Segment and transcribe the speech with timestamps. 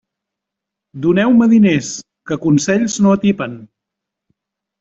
[1.03, 1.91] Doneu-me diners,
[2.31, 3.57] que consells no atipen.